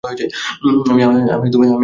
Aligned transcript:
আমি 0.91 1.01
আমল 1.01 1.17
যোশি। 1.45 1.73